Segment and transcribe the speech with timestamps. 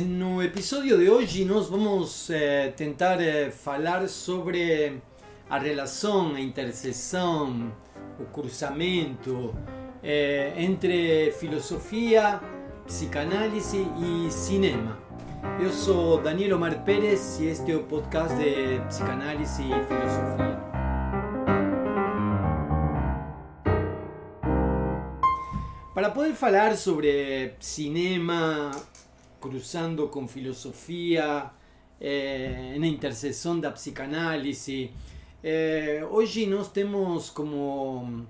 [0.00, 3.52] No episódio de hoje nós vamos eh, tentar eh,
[4.08, 5.00] sobre
[5.48, 7.72] a relação, a interseção,
[8.18, 9.54] o cruzamento
[10.02, 12.40] eh, entre filosofia,
[12.84, 14.98] psicanálise e cinema.
[15.62, 20.54] Eu sou Daniel Omar Pérez e este é o podcast de psicanálise e filosofia.
[25.94, 28.72] Para poder falar sobre cinema,
[29.44, 31.50] cruzando com filosofia,
[32.00, 34.90] eh, na interseção da psicanálise,
[35.42, 38.24] eh, hoje nós temos como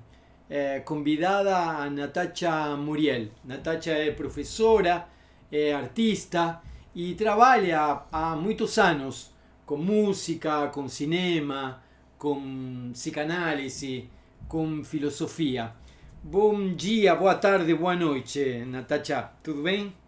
[0.51, 3.29] eh, convidada a Natacha Muriel.
[3.45, 5.07] Natacha é professora,
[5.53, 6.61] é artista
[6.93, 9.33] e trabalha há muitos anos
[9.65, 11.81] com música, com cinema,
[12.19, 14.11] com psicanálise,
[14.49, 15.73] com filosofia.
[16.21, 19.31] Bom dia, boa tarde, boa noite, Natacha.
[19.45, 20.04] Tudo bem?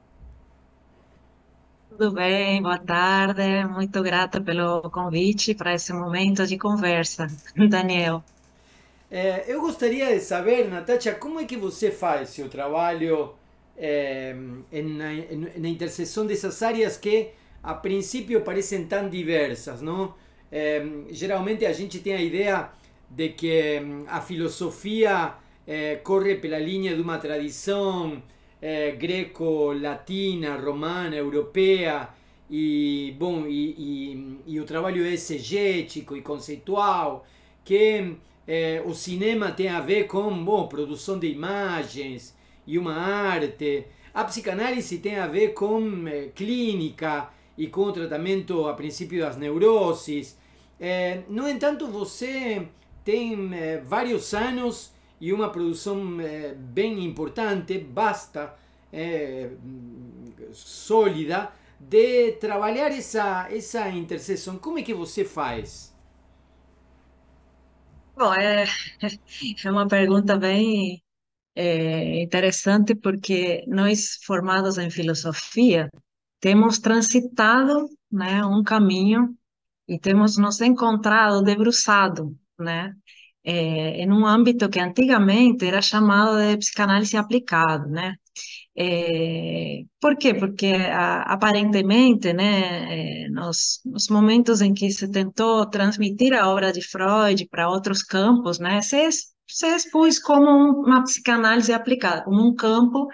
[1.96, 3.64] Tudo bem, boa tarde.
[3.64, 7.26] Muito grata pelo convite para esse momento de conversa,
[7.70, 8.22] Daniel.
[9.10, 13.34] É, eu gostaria de saber, Natacha, como é que você faz seu trabalho
[13.78, 14.34] é,
[14.72, 15.08] na,
[15.58, 17.28] na interseção dessas áreas que
[17.62, 20.14] a princípio parecem tão diversas, não?
[20.50, 22.68] É, geralmente a gente tem a ideia
[23.08, 25.34] de que a filosofia
[25.66, 28.22] é, corre pela linha de uma tradição
[28.60, 32.08] é, greco-latina, romana, europeia,
[32.50, 37.26] e, bom, e, e, e, o trabalho exegético e conceitual,
[37.64, 43.86] que é, o cinema tem a ver com bom, produção de imagens e uma arte.
[44.14, 49.36] A psicanálise tem a ver com é, clínica e com o tratamento a princípio das
[49.36, 50.38] neuroses.
[50.78, 52.66] É, no entanto, você
[53.04, 58.54] tem é, vários anos e uma produção é, bem importante, basta,
[58.92, 59.50] é,
[60.52, 64.58] sólida, de trabalhar essa, essa interseção.
[64.58, 65.94] Como é que você faz?
[68.14, 68.64] Bom, é,
[69.64, 71.02] é uma pergunta bem
[71.54, 75.90] é, interessante, porque nós, formados em filosofia,
[76.40, 79.36] temos transitado né, um caminho
[79.88, 82.94] e temos nos encontrado debruçado, né,
[83.46, 88.16] é, em um âmbito que antigamente era chamado de psicanálise aplicada, né?
[88.76, 90.34] É, por quê?
[90.34, 96.72] Porque a, aparentemente, né, é, nos, nos, momentos em que se tentou transmitir a obra
[96.72, 99.08] de Freud para outros campos, né, se,
[99.48, 103.08] se expôs como uma psicanálise aplicada, como um campo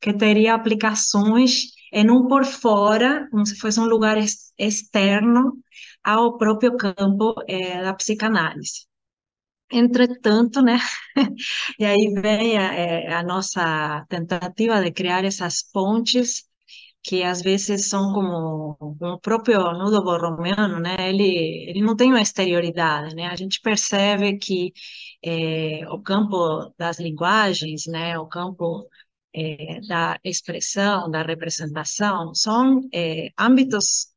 [0.00, 4.16] que teria aplicações em um por fora, como se fosse um lugar
[4.58, 5.54] externo
[6.04, 8.89] ao próprio campo é, da psicanálise.
[9.72, 10.78] Entretanto, né,
[11.78, 16.44] e aí vem a, é, a, nossa tentativa de criar essas pontes
[17.02, 22.20] que às vezes são como, o próprio nudo borromeano, né, ele, ele não tem uma
[22.20, 24.72] exterioridade, né, a gente percebe que
[25.24, 28.88] é, o campo das linguagens, né, o campo
[29.34, 34.09] é, da expressão, da representação, são é, âmbitos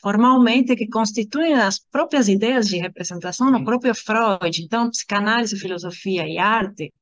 [0.00, 4.62] formalmente que constituem as próprias ideias de representação no próprio Freud.
[4.62, 6.92] Então, psicanálise, filosofia e arte,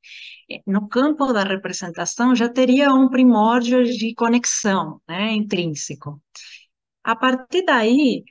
[0.50, 6.21] eh, no campo da representação, já teria um primórdio de conexão né, intrínseco.
[7.04, 8.25] A partir daí,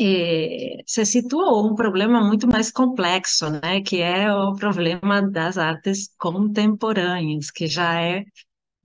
[0.00, 6.10] eh, se situa um problema muito mais complexo, né, que é o problema das artes
[6.18, 8.24] contemporâneas, que já é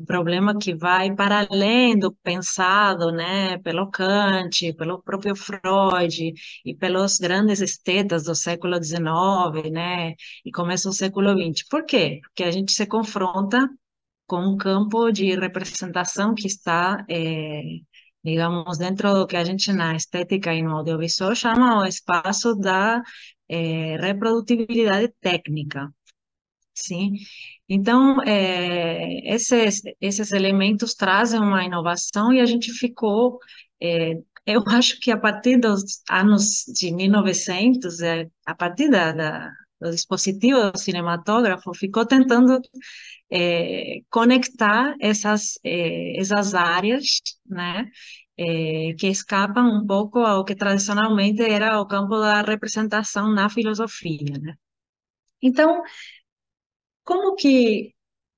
[0.03, 6.33] um problema que vai para além do pensado, né, pelo Kant, pelo próprio Freud
[6.65, 10.13] e pelos grandes estetas do século XIX, né,
[10.45, 11.67] e começo do século XX.
[11.69, 12.19] Por quê?
[12.23, 13.69] Porque a gente se confronta
[14.27, 17.61] com um campo de representação que está, é,
[18.23, 23.01] digamos, dentro do que a gente na estética e no audiovisual chama o espaço da
[23.49, 25.93] é, reprodutibilidade técnica.
[26.75, 27.13] Sim,
[27.69, 33.37] então, é, esses, esses elementos trazem uma inovação e a gente ficou,
[33.81, 34.13] é,
[34.45, 39.49] eu acho que a partir dos anos de 1900, é, a partir da, da,
[39.79, 42.59] do dispositivo cinematógrafo, ficou tentando
[43.31, 47.05] é, conectar essas, é, essas áreas,
[47.45, 47.85] né,
[48.37, 54.37] é, que escapam um pouco ao que tradicionalmente era o campo da representação na filosofia,
[54.41, 54.55] né.
[55.41, 55.81] Então,
[57.03, 57.93] como que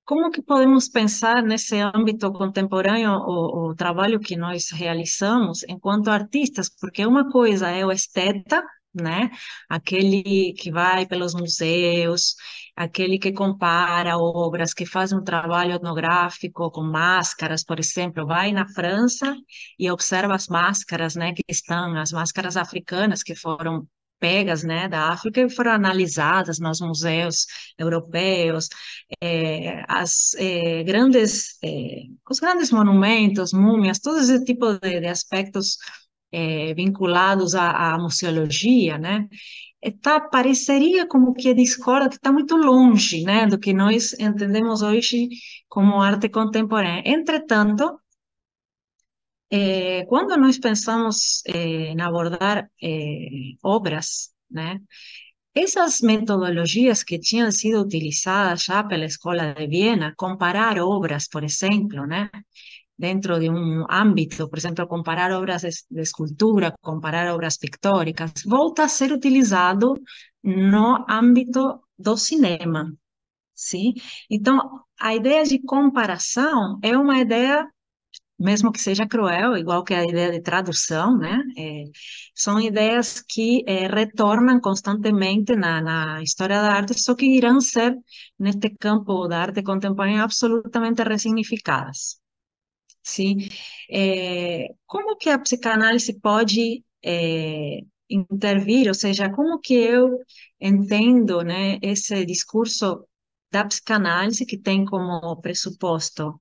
[0.05, 6.69] como que podemos pensar nesse âmbito contemporâneo o, o trabalho que nós realizamos enquanto artistas?
[6.69, 8.63] Porque uma coisa é o esteta,
[8.93, 9.31] né?
[9.69, 12.35] Aquele que vai pelos museus,
[12.75, 18.67] aquele que compara obras, que faz um trabalho etnográfico com máscaras, por exemplo, vai na
[18.67, 19.35] França
[19.79, 23.87] e observa as máscaras, né, que estão, as máscaras africanas que foram
[24.25, 27.45] pegas, né, da África foram analisadas nos museus
[27.77, 28.67] europeus,
[29.21, 35.77] é, as é, grandes, é, os grandes monumentos, múmias, todo esse tipo de, de aspectos
[36.75, 39.25] vinculados à, à museologia, né,
[40.01, 45.29] tá, pareceria como que discorda, que está muito longe, né, do que nós entendemos hoje
[45.69, 47.03] como arte contemporânea.
[47.05, 47.99] Entretanto,
[49.49, 54.79] eh, quando nós pensamos eh, em abordar eh, obras, né,
[55.53, 62.05] essas metodologias que tinham sido utilizadas já pela Escola de Viena, comparar obras, por exemplo,
[62.05, 62.29] né,
[62.97, 68.87] dentro de um âmbito, por exemplo, comparar obras de escultura, comparar obras pictóricas, volta a
[68.87, 69.95] ser utilizado
[70.43, 72.93] no âmbito do cinema,
[73.53, 73.93] sim?
[74.29, 77.67] Então, a ideia de comparação é uma ideia
[78.37, 81.41] mesmo que seja cruel, igual que a ideia de tradução, né?
[81.57, 81.83] É,
[82.33, 87.95] são ideias que é, retornam constantemente na, na, história da arte, só que irão ser,
[88.37, 92.19] neste campo da arte contemporânea, absolutamente ressignificadas.
[93.03, 93.37] Sim?
[93.89, 97.79] É, como que a psicanálise pode é,
[98.09, 100.19] intervir, ou seja, como que eu
[100.59, 103.07] entendo né, esse discurso
[103.51, 106.39] da psicanálise que tem como pressuposto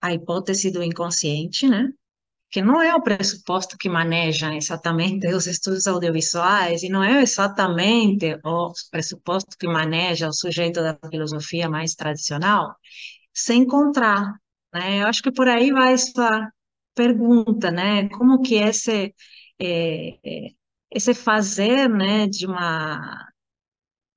[0.00, 1.88] a hipótese do inconsciente, né?
[2.50, 8.38] Que não é o pressuposto que maneja exatamente os estudos audiovisuais e não é exatamente
[8.44, 12.74] o pressuposto que maneja o sujeito da filosofia mais tradicional,
[13.32, 14.34] se encontrar,
[14.74, 15.02] né?
[15.02, 16.50] Eu acho que por aí vai essa
[16.94, 18.08] pergunta, né?
[18.10, 19.14] Como que esse
[19.62, 20.18] é,
[20.90, 23.28] esse fazer, né, de uma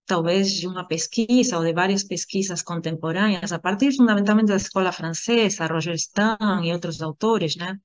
[0.05, 5.65] talvez de uma pesquisa ou de várias pesquisas contemporâneas, a partir fundamentalmente da escola francesa,
[5.67, 7.77] Roger Stern e outros autores, né,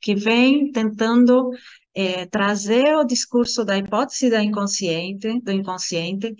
[0.00, 1.50] que vem tentando
[1.94, 6.34] é, trazer o discurso da hipótese da inconsciente, do inconsciente,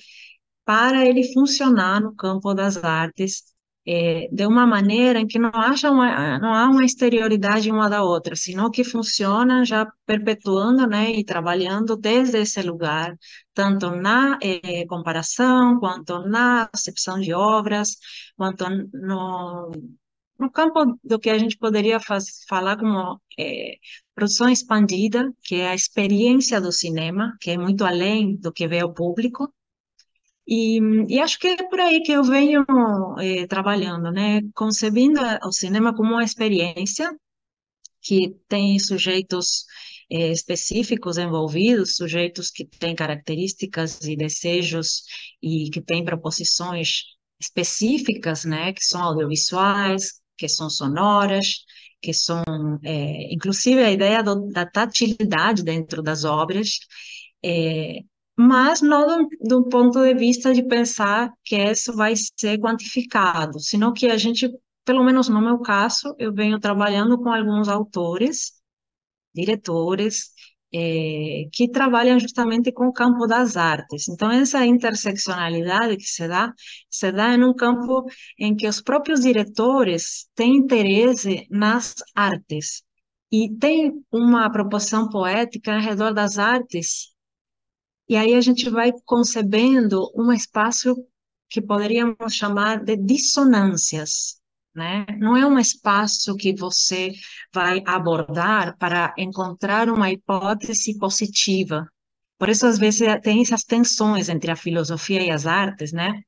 [0.64, 3.55] para ele funcionar no campo das artes
[3.86, 8.02] é, de uma maneira em que não, haja uma, não há uma exterioridade uma da
[8.02, 13.16] outra, sino que funciona já perpetuando né, e trabalhando desde esse lugar,
[13.54, 17.96] tanto na é, comparação, quanto na acepção de obras,
[18.36, 19.70] quanto no,
[20.38, 23.76] no campo do que a gente poderia faz, falar como é,
[24.14, 28.82] produção expandida, que é a experiência do cinema, que é muito além do que vê
[28.82, 29.52] o público,
[30.46, 30.78] e,
[31.08, 32.64] e, acho que é por aí que eu venho
[33.18, 34.42] eh, trabalhando, né?
[34.54, 37.10] Concebendo o cinema como uma experiência
[38.00, 39.64] que tem sujeitos
[40.10, 45.02] eh, específicos envolvidos, sujeitos que têm características e desejos
[45.42, 47.02] e que têm proposições
[47.40, 48.72] específicas, né?
[48.72, 51.64] Que são audiovisuais, que são sonoras,
[52.00, 52.44] que são,
[52.84, 56.78] eh, inclusive, a ideia do, da tatilidade dentro das obras.
[57.44, 58.00] É,
[58.36, 63.92] mas não do, do, ponto de vista de pensar que isso vai ser quantificado, sino
[63.92, 64.50] que a gente,
[64.84, 68.52] pelo menos no meu caso, eu venho trabalhando com alguns autores,
[69.34, 70.30] diretores,
[70.74, 74.08] é, que trabalham justamente com o campo das artes.
[74.08, 76.52] Então, essa interseccionalidade que se dá,
[76.90, 78.04] se dá em um campo
[78.38, 82.82] em que os próprios diretores têm interesse nas artes
[83.32, 87.15] e tem uma proporção poética ao redor das artes
[88.08, 90.94] e aí a gente vai concebendo um espaço
[91.48, 94.40] que poderíamos chamar de dissonâncias,
[94.74, 95.06] né?
[95.18, 97.12] Não é um espaço que você
[97.52, 101.86] vai abordar para encontrar uma hipótese positiva.
[102.38, 106.20] Por isso, às vezes, tem essas tensões entre a filosofia e as artes, né?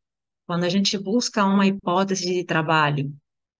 [0.46, 3.12] Quando a gente busca uma hipótese de trabalho,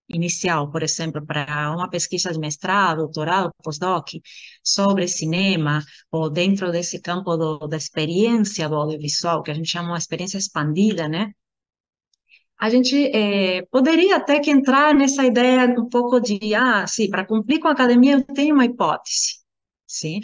[0.09, 4.09] inicial, por exemplo, para uma pesquisa de mestrado, doutorado, pós-doc,
[4.63, 9.91] sobre cinema, ou dentro desse campo do, da experiência do audiovisual, que a gente chama
[9.91, 11.33] uma experiência expandida, né?
[12.61, 17.25] A gente é, poderia até que entrar nessa ideia um pouco de, ah, sim, para
[17.25, 19.38] cumprir com a academia eu tenho uma hipótese,
[19.89, 20.21] sim?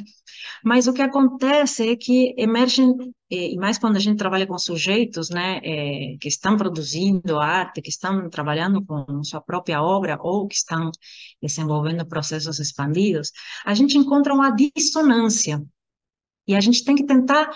[0.62, 2.94] Mas o que acontece é que emergem,
[3.30, 7.88] e mais quando a gente trabalha com sujeitos, né, é, que estão produzindo arte, que
[7.88, 10.90] estão trabalhando com sua própria obra ou que estão
[11.42, 13.33] desenvolvendo processos expandidos,
[13.64, 15.64] a gente encontra uma dissonância.
[16.47, 17.50] E a gente tem que tentar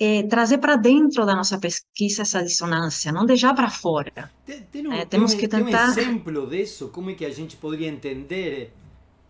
[0.00, 4.28] é, trazer para dentro da nossa pesquisa essa dissonância, não deixar para fora.
[4.44, 5.94] Tem, tem um, é, temos que tentar.
[5.94, 6.88] Tem um exemplo disso?
[6.88, 8.72] Como é que a gente poderia entender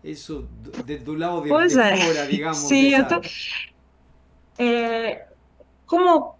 [0.03, 0.47] isso
[0.85, 2.57] de, do lado de, pois de fora, digamos.
[2.57, 3.21] Sim, eu tô...
[4.57, 5.27] É,
[5.85, 6.35] como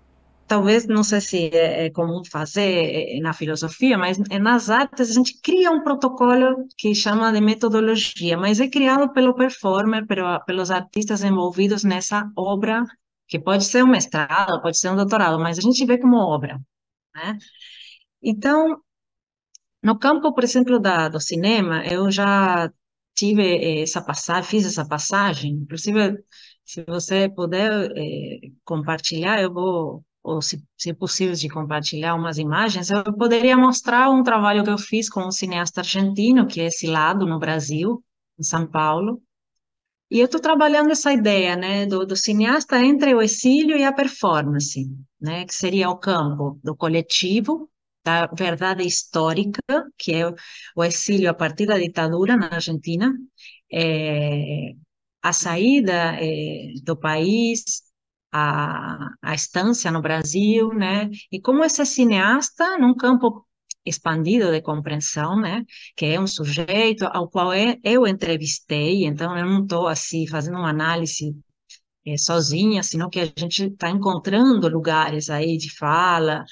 [0.47, 5.71] talvez, não sei se é, comum fazer na filosofia, mas nas artes a gente cria
[5.71, 11.83] um protocolo que chama de metodologia, mas é criado pelo performer, pelo, pelos artistas envolvidos
[11.83, 12.83] nessa obra,
[13.27, 16.59] que pode ser um mestrado, pode ser um doutorado, mas a gente vê como obra,
[17.15, 17.37] né?
[18.21, 18.81] Então,
[19.81, 22.71] no campo, por exemplo, da, do cinema, eu já
[23.15, 26.17] tive essa passagem, fiz essa passagem, inclusive,
[26.65, 32.89] se você puder é, compartilhar, eu vou ou se, se possível de compartilhar umas imagens,
[32.89, 37.25] eu poderia mostrar um trabalho que eu fiz com um cineasta argentino, que é lado
[37.25, 38.01] no Brasil,
[38.39, 39.21] em São Paulo.
[40.09, 43.91] E eu estou trabalhando essa ideia, né, do, do, cineasta entre o exílio e a
[43.91, 44.89] performance,
[45.19, 47.69] né, que seria o campo do coletivo,
[48.03, 49.61] da verdade histórica,
[49.97, 50.29] que é
[50.75, 53.13] o exílio a partir da ditadura na Argentina,
[53.71, 54.73] é,
[55.21, 57.83] a saída é, do país,
[58.31, 61.09] a, a estância no Brasil, né?
[61.31, 63.47] E como esse cineasta, num campo
[63.85, 65.63] expandido de compreensão, né?
[65.95, 67.51] Que é um sujeito ao qual
[67.83, 71.35] eu entrevistei, então eu não estou assim fazendo uma análise
[72.05, 76.43] é, sozinha, senão que a gente está encontrando lugares aí de fala,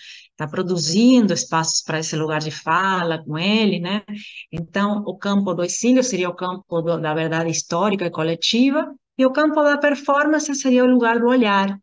[0.41, 4.03] está produzindo espaços para esse lugar de fala com ele, né?
[4.51, 9.25] Então, o campo do exílio seria o campo do, da verdade histórica e coletiva, e
[9.25, 11.77] o campo da performance seria o lugar do olhar,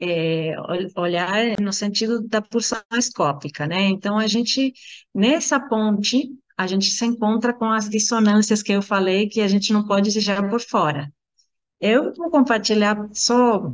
[0.00, 0.54] é,
[0.96, 3.88] olhar no sentido da pulsão escópica, né?
[3.88, 4.72] Então, a gente,
[5.14, 9.72] nessa ponte, a gente se encontra com as dissonâncias que eu falei que a gente
[9.72, 11.12] não pode deixar por fora.
[11.80, 13.70] Eu vou compartilhar só.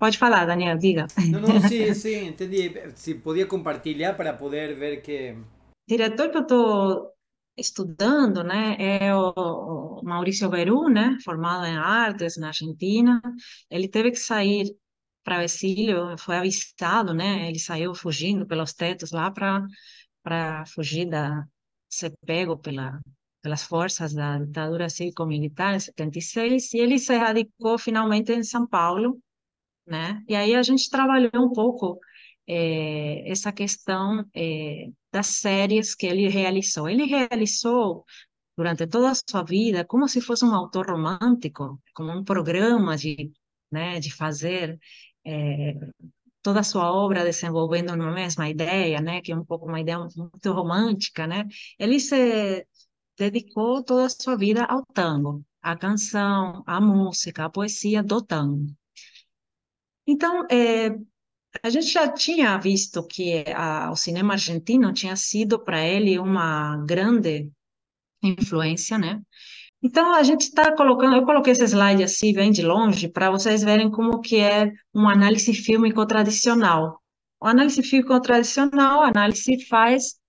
[0.00, 1.06] Pode falar, Daniel, diga.
[1.30, 2.72] Não, não, sim, sim, entendi.
[2.96, 5.36] Se podia compartilhar para poder ver que.
[5.86, 7.12] Diretor que eu estou
[7.54, 13.20] estudando, né, é o Maurício Beru, né, formado em artes na Argentina.
[13.70, 14.74] Ele teve que sair
[15.22, 19.66] para o exílio, foi avistado, né, ele saiu fugindo pelos tetos lá para
[20.22, 21.44] para fugir da
[21.90, 23.00] ser pego pela
[23.42, 29.18] pelas forças da ditadura cívico-militar em 76 e ele se radicou finalmente em São Paulo,
[29.86, 30.22] né?
[30.28, 31.98] E aí a gente trabalhou um pouco
[32.46, 36.88] é, essa questão é, das séries que ele realizou.
[36.88, 38.04] Ele realizou
[38.56, 43.32] durante toda a sua vida como se fosse um autor romântico, como um programa de,
[43.70, 44.78] né, de fazer
[45.24, 45.74] é,
[46.42, 49.98] toda a sua obra desenvolvendo uma mesma ideia, né, que é um pouco uma ideia
[49.98, 51.46] muito romântica, né?
[51.78, 52.66] Ele se
[53.18, 58.66] dedicou toda a sua vida ao tango, à canção, à música, à poesia do tango.
[60.06, 60.90] Então, é,
[61.62, 66.76] a gente já tinha visto que a, o cinema argentino tinha sido para ele uma
[66.86, 67.50] grande
[68.22, 69.20] influência, né?
[69.82, 73.62] Então a gente está colocando, eu coloquei esse slide assim bem de longe para vocês
[73.62, 77.00] verem como que é uma análise fílmico tradicional.
[77.40, 80.20] O análise fílmico tradicional, a análise faz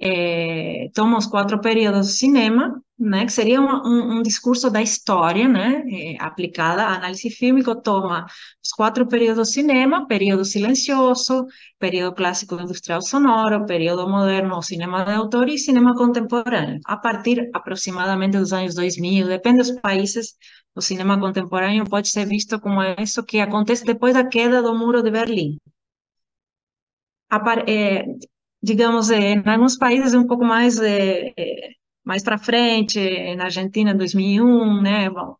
[0.00, 4.80] é, toma os quatro períodos do cinema, né, que seria um, um, um discurso da
[4.80, 8.26] história, né, é, aplicada à análise fílmica, toma
[8.64, 11.46] os quatro períodos do cinema, período silencioso,
[11.78, 16.80] período clássico industrial sonoro, período moderno, cinema de autor e cinema contemporâneo.
[16.86, 20.36] A partir aproximadamente dos anos 2000, depende dos países,
[20.74, 25.02] o cinema contemporâneo pode ser visto como isso que acontece depois da queda do muro
[25.02, 25.58] de Berlim.
[27.66, 28.04] É,
[28.62, 31.32] digamos, em alguns países um pouco mais é,
[32.04, 32.98] mais para frente,
[33.36, 35.10] na Argentina, 2001, né?
[35.10, 35.36] Bom,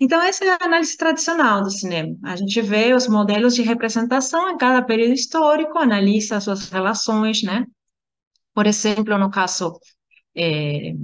[0.00, 2.16] então, essa é a análise tradicional do cinema.
[2.24, 7.64] A gente vê os modelos de representação em cada período histórico, analisa suas relações, né?
[8.52, 9.78] Por exemplo, no caso
[10.36, 10.94] é,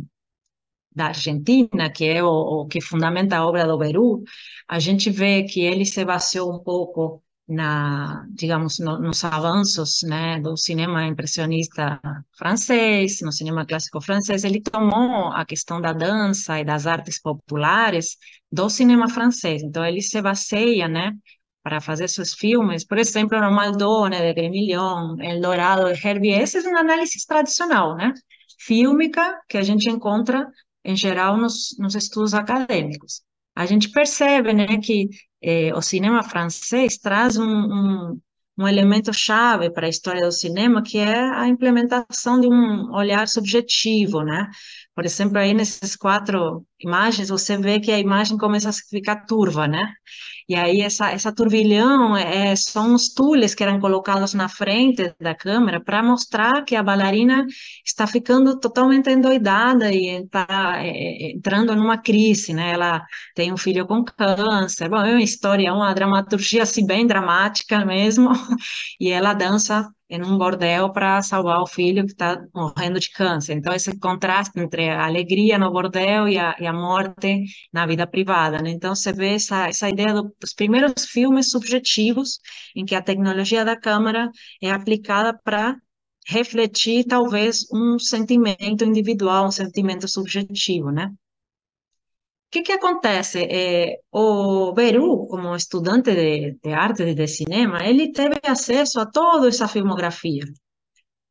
[0.94, 4.22] da Argentina, que é o, o, que fundamenta a obra do Beru,
[4.68, 10.40] a gente vê que ele se baseou um pouco na, digamos, no, nos avanços né,
[10.40, 12.00] do cinema impressionista
[12.36, 18.16] francês, no cinema clássico francês, ele tomou a questão da dança e das artes populares
[18.50, 19.62] do cinema francês.
[19.62, 21.12] Então, ele se baseia, né,
[21.62, 26.58] para fazer seus filmes, por exemplo, no Maldone, de Grémillon, El Dorado, de Herbier, essa
[26.58, 28.14] é uma análise tradicional, né,
[28.58, 30.46] fílmica, que a gente encontra,
[30.84, 33.22] em geral, nos, nos estudos acadêmicos
[33.54, 35.08] a gente percebe né, que
[35.42, 38.20] eh, o cinema francês traz um, um,
[38.58, 43.26] um elemento chave para a história do cinema, que é a implementação de um olhar
[43.28, 44.48] subjetivo, né?
[44.94, 49.68] Por exemplo, aí nesses quatro imagens, você vê que a imagem começa a ficar turva,
[49.68, 49.92] né?
[50.48, 55.34] E aí essa, essa turbilhão é, são os tules que eram colocados na frente da
[55.34, 57.46] câmera para mostrar que a bailarina
[57.84, 60.46] está ficando totalmente endoidada e está
[60.82, 62.72] é, entrando numa crise, né?
[62.72, 64.88] Ela tem um filho com câncer.
[64.88, 68.30] Bom, é uma história, é uma dramaturgia assim bem dramática mesmo.
[69.00, 73.54] E ela dança em um bordel para salvar o filho que está morrendo de câncer.
[73.54, 78.06] Então, esse contraste entre a alegria no bordel e a, e a morte na vida
[78.06, 78.58] privada.
[78.60, 78.70] Né?
[78.70, 82.40] Então, você vê essa, essa ideia do, dos primeiros filmes subjetivos,
[82.74, 84.28] em que a tecnologia da câmera
[84.60, 85.76] é aplicada para
[86.26, 91.10] refletir, talvez, um sentimento individual, um sentimento subjetivo, né?
[92.50, 93.38] Que, que acontece?
[93.44, 99.06] É, o Beru, como estudante de, de arte e de cinema, ele teve acesso a
[99.06, 100.44] toda essa filmografia.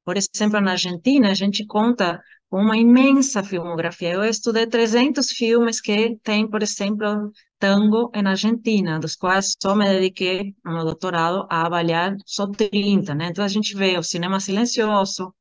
[0.06, 4.14] Por exemplo, na Argentina, a gente conta com uma imensa filmografia.
[4.14, 9.86] Eu estudei 300 filmes que tem, por exemplo, tango na Argentina, dos quais só me
[9.86, 13.28] dediquei no meu doutorado a avaliar só 30, né?
[13.28, 15.34] Então a gente vê o cinema silencioso,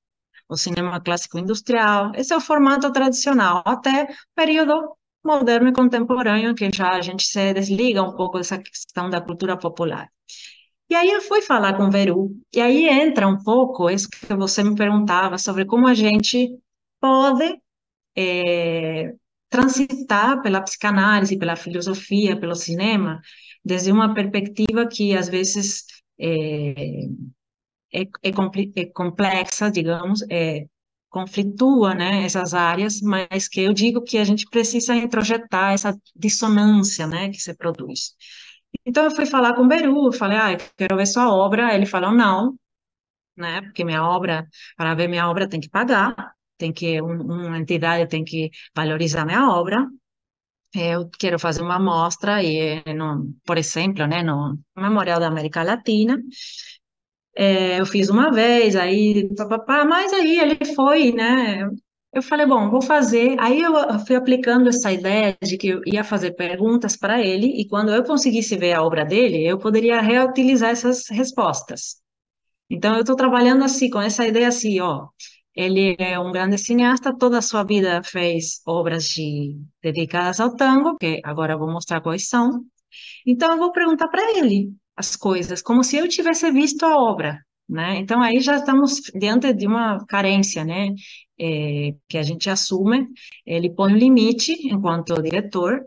[0.48, 6.54] o cinema clássico industrial, esse é o formato tradicional, até o período moderno e contemporâneo,
[6.54, 10.08] que já a gente se desliga um pouco dessa questão da cultura popular.
[10.90, 14.34] E aí eu fui falar com o Veru, e aí entra um pouco isso que
[14.34, 16.48] você me perguntava sobre como a gente
[17.00, 17.60] pode
[18.16, 19.14] é,
[19.50, 23.20] transitar pela psicanálise, pela filosofia, pelo cinema,
[23.64, 25.84] desde uma perspectiva que às vezes
[26.18, 27.04] é,
[27.92, 28.30] é, é,
[28.76, 30.66] é complexa, digamos, é,
[31.10, 37.06] conflitua, né, essas áreas, mas que eu digo que a gente precisa introjetar essa dissonância,
[37.06, 38.14] né, que se produz.
[38.84, 42.12] Então eu fui falar com o Beru, falei, ah, quero ver sua obra, ele falou
[42.12, 42.56] não,
[43.36, 44.46] né, porque minha obra,
[44.76, 46.14] para ver minha obra tem que pagar,
[46.58, 49.86] tem que, um, uma entidade tem que valorizar minha obra,
[50.74, 56.18] eu quero fazer uma mostra, e, no, por exemplo, né, no Memorial da América Latina,
[57.38, 61.68] é, eu fiz uma vez, aí, papapá, mas aí ele foi, né?
[62.12, 63.36] Eu falei, bom, vou fazer.
[63.38, 63.72] Aí eu
[64.06, 68.02] fui aplicando essa ideia de que eu ia fazer perguntas para ele, e quando eu
[68.02, 72.02] conseguisse ver a obra dele, eu poderia reutilizar essas respostas.
[72.70, 75.08] Então, eu estou trabalhando assim, com essa ideia assim, ó.
[75.54, 80.96] Ele é um grande cineasta, toda a sua vida fez obras de, dedicadas ao tango,
[80.98, 82.64] que agora eu vou mostrar quais são.
[83.26, 87.40] Então, eu vou perguntar para ele, as coisas, como se eu tivesse visto a obra,
[87.68, 87.96] né?
[87.98, 90.88] Então aí já estamos diante de uma carência, né?
[91.40, 93.06] É, que a gente assume.
[93.46, 95.86] Ele põe um limite enquanto diretor.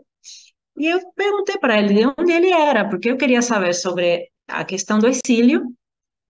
[0.78, 4.64] E eu perguntei para ele de onde ele era, porque eu queria saber sobre a
[4.64, 5.62] questão do exílio,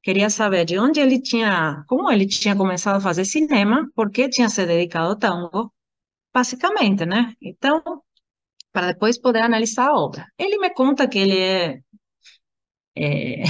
[0.03, 4.29] queria saber de onde ele tinha, como ele tinha começado a fazer cinema, por que
[4.29, 5.73] tinha se dedicado ao tango,
[6.35, 7.35] basicamente, né?
[7.41, 7.81] Então,
[8.73, 10.27] para depois poder analisar a obra.
[10.39, 11.81] Ele me conta que ele é
[12.97, 13.43] é,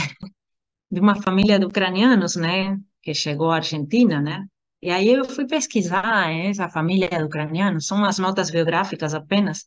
[0.91, 4.47] de uma família de ucranianos, né, que chegou à Argentina, né,
[4.83, 9.67] e aí eu fui pesquisar essa família de ucranianos, são as notas biográficas apenas.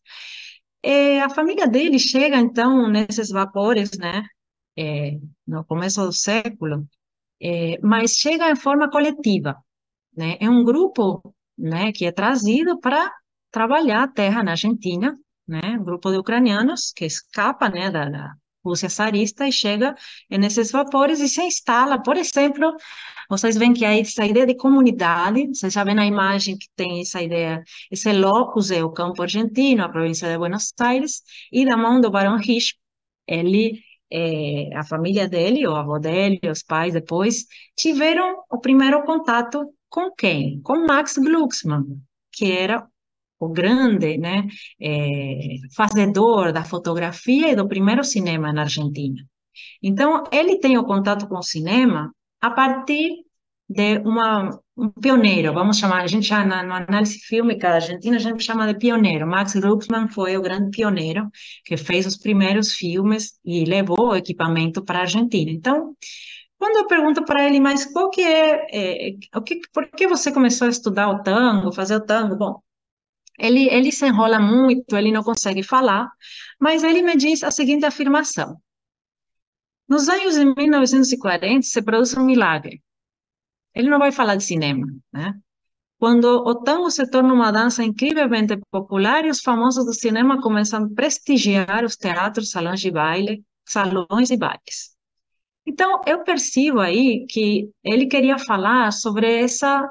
[0.84, 4.24] E a família dele chega, então, nesses vapores, né,
[4.78, 6.86] é, no começo do século,
[7.42, 9.56] é, mas chega em forma coletiva,
[10.16, 11.22] né, é um grupo,
[11.58, 13.12] né, que é trazido para
[13.52, 18.36] trabalhar a terra na Argentina, né, um grupo de ucranianos que escapa, né, da, da
[18.66, 19.96] Rússia zarista e chega
[20.30, 22.02] nesses vapores e se instala.
[22.02, 22.76] Por exemplo,
[23.30, 27.02] vocês veem que há essa ideia de comunidade, vocês já vêem na imagem que tem
[27.02, 31.78] essa ideia, esse locus é o campo argentino, a província de Buenos Aires, e da
[31.78, 32.76] mão do Barão Risch,
[33.28, 33.80] ele,
[34.12, 40.12] é, a família dele, o avô dele, os pais depois, tiveram o primeiro contato com
[40.12, 40.62] quem?
[40.62, 41.86] Com Max Glucksmann,
[42.32, 42.88] que era
[43.46, 44.48] o grande né,
[44.82, 49.22] é, fazedor da fotografia e do primeiro cinema na Argentina.
[49.82, 53.26] Então, ele tem o contato com o cinema a partir
[53.68, 58.20] de uma, um pioneiro, vamos chamar, a gente já na, análise fílmica da Argentina, a
[58.20, 59.28] gente chama de pioneiro.
[59.28, 61.30] Max Glucksmann foi o grande pioneiro
[61.64, 65.50] que fez os primeiros filmes e levou o equipamento para a Argentina.
[65.52, 65.96] Então,
[66.58, 70.32] quando eu pergunto para ele, mas qual que é, é, o que, por que você
[70.32, 72.36] começou a estudar o tango, fazer o tango?
[72.36, 72.62] Bom,
[73.38, 76.10] ele, ele se enrola muito, ele não consegue falar,
[76.60, 78.58] mas ele me diz a seguinte afirmação.
[79.88, 82.82] Nos anos de 1940 se produz um milagre.
[83.74, 85.34] Ele não vai falar de cinema, né?
[86.00, 90.84] Quando o tango se torna uma dança incrivelmente popular e os famosos do cinema começam
[90.84, 94.96] a prestigiar os teatros, salões de baile, salões e bailes.
[95.66, 99.90] Então, eu percebo aí que ele queria falar sobre essa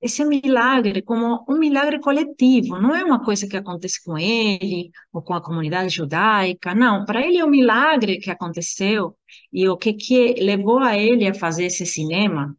[0.00, 5.22] esse milagre como um milagre coletivo, não é uma coisa que acontece com ele ou
[5.22, 9.16] com a comunidade judaica, não, para ele é um milagre que aconteceu
[9.52, 12.56] e o que, que levou a ele a fazer esse cinema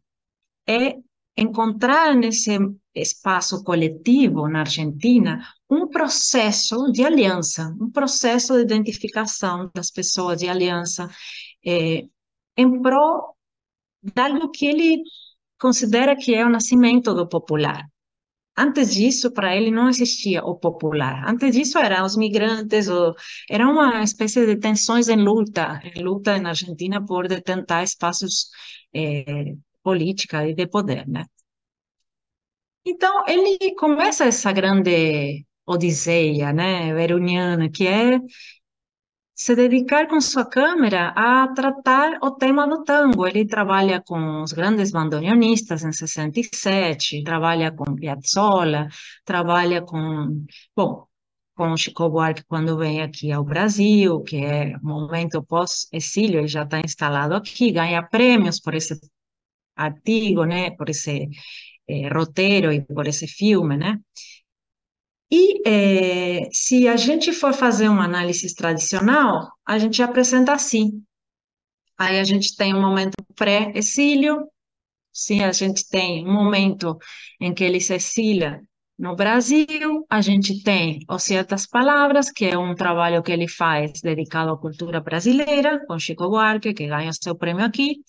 [0.68, 0.96] é
[1.36, 2.58] encontrar nesse
[2.94, 10.48] espaço coletivo na Argentina um processo de aliança, um processo de identificação das pessoas de
[10.48, 11.10] aliança
[11.64, 12.04] é,
[12.56, 13.34] em prol
[14.02, 15.02] de algo que ele
[15.62, 17.80] considera que é o nascimento do popular.
[18.56, 21.24] Antes disso, para ele não existia o popular.
[21.26, 23.14] Antes disso, eram os migrantes, ou,
[23.48, 28.50] era uma espécie de tensões em luta, em luta na Argentina por detentar espaços
[28.92, 31.24] é, política e de poder, né?
[32.84, 38.18] Então, ele começa essa grande odisseia, né, veruniana, que é
[39.34, 43.26] se dedicar com sua câmera a tratar o tema do tango.
[43.26, 48.88] Ele trabalha com os grandes bandoneonistas em 67, trabalha com Piazzolla,
[49.24, 50.44] trabalha com,
[50.76, 51.06] bom,
[51.54, 56.80] com Chico Buarque quando vem aqui ao Brasil, que é momento pós-exílio, ele já está
[56.80, 58.98] instalado aqui, ganha prêmios por esse
[59.76, 61.28] artigo, né, por esse
[61.88, 63.98] eh, roteiro e por esse filme, né?
[65.34, 71.02] E é, se a gente for fazer uma análise tradicional, a gente apresenta assim.
[71.96, 74.46] Aí a gente tem um momento pré-exílio,
[75.10, 76.98] sim, a gente tem um momento
[77.40, 78.60] em que ele se exilia
[78.98, 84.02] no Brasil, a gente tem Os Certas Palavras, que é um trabalho que ele faz
[84.02, 88.02] dedicado à cultura brasileira, com Chico Buarque, que ganha seu prêmio aqui.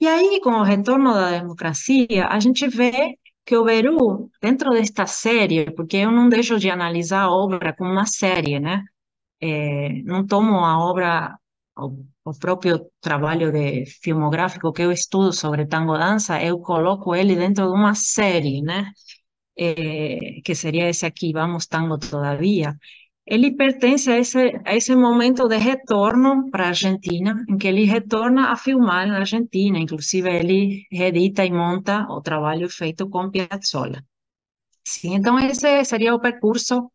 [0.00, 3.16] E aí, com o retorno da democracia, a gente vê
[3.48, 7.90] que o Beru, dentro desta série, porque eu não deixo de analisar a obra como
[7.90, 8.84] uma série, né?
[9.40, 11.38] É, não tomo a obra,
[11.78, 17.36] o, o, próprio trabalho de filmográfico que eu estudo sobre tango dança, eu coloco ele
[17.36, 18.92] dentro de uma série, né?
[19.58, 22.76] É, que seria esse aqui, Vamos Tango Todavia
[23.30, 27.84] ele pertence a esse, a esse momento de retorno para a Argentina, em que ele
[27.84, 34.02] retorna a filmar na Argentina, inclusive ele edita e monta o trabalho feito com Piazzolla.
[34.84, 36.90] Sim, então esse seria o percurso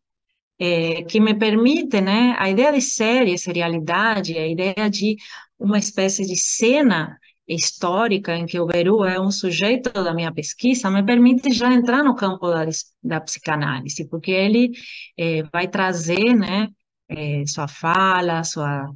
[0.58, 5.16] eh, que me permite, né, a ideia de série, serialidade, a ideia de
[5.58, 7.16] uma espécie de cena
[7.46, 12.02] histórica em que o Beru é um sujeito da minha pesquisa me permite já entrar
[12.02, 12.64] no campo da,
[13.02, 14.70] da psicanálise, porque ele
[15.18, 16.68] eh, vai trazer, né,
[17.08, 18.90] eh, sua fala, sua,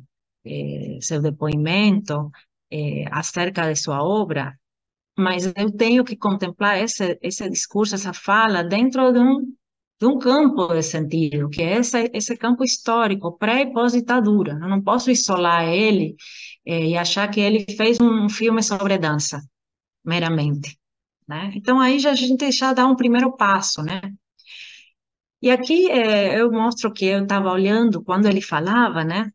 [0.45, 2.31] eh, seu depoimento
[3.11, 4.55] acerca de sua obra,
[5.19, 9.41] mas eu tenho que contemplar esse, esse discurso, essa fala, dentro de um,
[10.01, 14.53] de um campo de sentido, que é esse, esse campo histórico, pré e pós-ditadura.
[14.53, 16.15] Eu não posso isolar ele
[16.69, 19.41] é, e achar que ele fez um filme sobre dança,
[20.05, 20.79] meramente.
[21.27, 21.51] Né?
[21.55, 24.03] Então, aí já, a gente já dá um primeiro passo, né?
[25.41, 29.31] E aqui é, eu mostro que eu estava olhando, quando ele falava, né?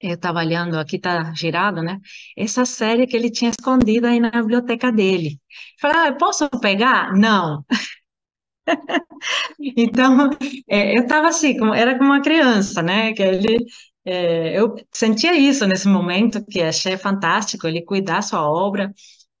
[0.00, 1.98] Eu estava olhando, aqui está girado, né?
[2.36, 5.38] Essa série que ele tinha escondida aí na biblioteca dele.
[5.80, 7.12] Falei, ah, posso pegar?
[7.12, 7.64] Não.
[9.76, 10.30] então,
[10.68, 13.12] é, eu estava assim, como, era como uma criança, né?
[13.12, 13.64] Que ele
[14.04, 18.92] é, eu sentia isso nesse momento, que achei fantástico ele cuidar sua obra.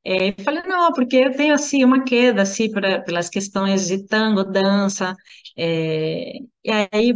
[0.04, 4.44] É, falei, não, porque eu tenho, assim, uma queda, assim, pra, pelas questões de tango,
[4.44, 5.14] dança.
[5.56, 6.32] É,
[6.64, 7.12] e aí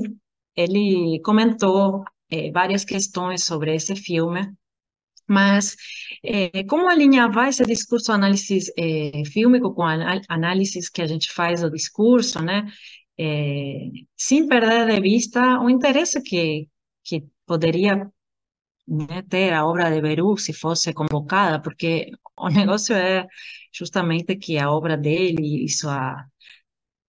[0.57, 4.49] ele comentou é, várias questões sobre esse filme,
[5.29, 5.77] mas
[6.25, 11.63] é, como alinhavar esse discurso análise é, fílmico com a análise que a gente faz
[11.63, 12.65] do discurso, né?
[14.17, 16.69] Sem perder de vista o interesse que,
[17.07, 18.11] que poderia
[18.87, 23.27] né, ter a obra de Beru se fosse convocada, porque o negócio é
[23.73, 26.27] justamente que a obra dele e sua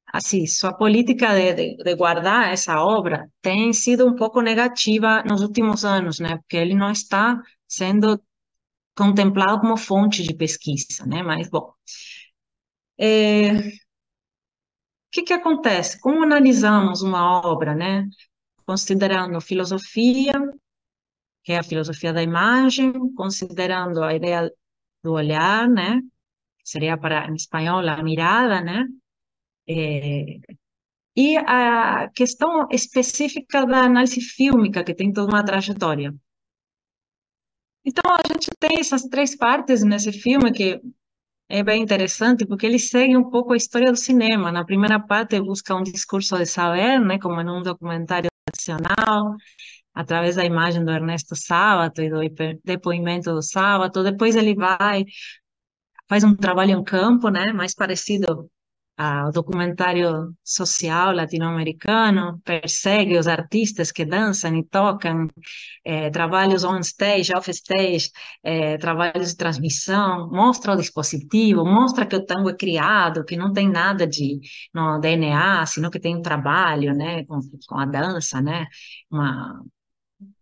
[0.07, 5.41] assim, sua política de, de, de, guardar essa obra tem sido um pouco negativa nos
[5.41, 6.37] últimos anos, né?
[6.37, 8.21] Porque ele não está sendo
[8.95, 11.21] contemplado como fonte de pesquisa, né?
[11.23, 11.73] Mas, bom,
[12.97, 13.51] é...
[13.57, 13.61] o
[15.11, 15.99] que que acontece?
[15.99, 18.07] Como analisamos uma obra, né?
[18.67, 20.33] Considerando filosofia,
[21.43, 24.51] que é a filosofia da imagem, considerando a ideia
[25.01, 26.01] do olhar, né?
[26.65, 28.85] Seria para em espanhol a mirada, né?
[29.69, 30.39] É,
[31.15, 36.13] e a questão específica da análise fílmica, que tem toda uma trajetória.
[37.85, 40.81] Então, a gente tem essas três partes nesse filme que
[41.49, 44.51] é bem interessante, porque ele segue um pouco a história do cinema.
[44.51, 49.35] Na primeira parte, busca um discurso de saber, né, como em um documentário tradicional,
[49.93, 52.19] através da imagem do Ernesto Sábato e do
[52.63, 54.03] depoimento do Sábato.
[54.03, 55.05] Depois ele vai,
[56.07, 58.49] faz um trabalho em campo, né, mais parecido
[58.99, 65.27] o documentário social latino-americano persegue os artistas que dançam e tocam,
[65.85, 68.09] é, trabalhos on stage, off stage,
[68.43, 73.53] é, trabalhos de transmissão, mostra o dispositivo, mostra que o tango é criado, que não
[73.53, 74.39] tem nada de
[74.73, 78.65] no DNA, sino que tem um trabalho, né, com, com a dança, né,
[79.11, 79.61] uma,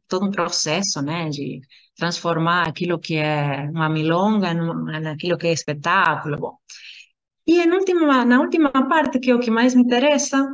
[0.08, 1.60] todo um processo, né, de
[1.96, 6.38] transformar aquilo que é uma milonga naquilo que é espetáculo.
[6.38, 6.58] Bom,
[7.48, 10.46] e última, na última parte, que é o que mais me interessa,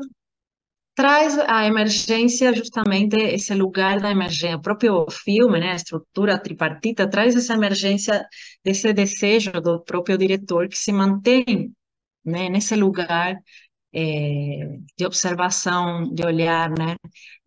[0.93, 7.09] traz a emergência justamente esse lugar da emergência, o próprio filme, né, a estrutura tripartita
[7.09, 8.27] traz essa emergência
[8.63, 11.71] desse desejo do próprio diretor que se mantém,
[12.25, 13.35] né, nesse lugar
[13.93, 16.95] é, de observação, de olhar, né,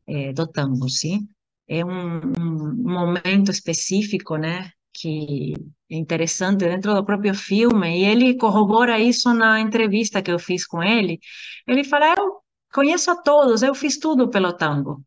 [0.06, 1.26] é, do tango, sim?
[1.68, 5.54] É um, um momento específico, né, que
[5.90, 10.66] é interessante dentro do próprio filme, e ele corrobora isso na entrevista que eu fiz
[10.66, 11.18] com ele.
[11.66, 12.40] Ele fala: Eu
[12.72, 15.02] conheço a todos, eu fiz tudo pelo tango.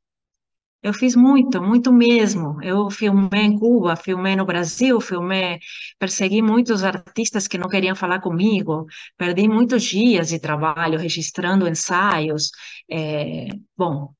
[0.81, 2.61] Eu fiz muito, muito mesmo.
[2.63, 5.59] Eu filmei em Cuba, filmei no Brasil, filmei,
[5.99, 8.85] persegui muitos artistas que não queriam falar comigo,
[9.17, 12.51] perdi muitos dias de trabalho registrando ensaios.
[12.89, 14.13] É, bom,